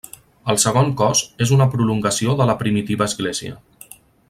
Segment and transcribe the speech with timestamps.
[0.53, 3.61] El segon cos és una prolongació de la primitiva església.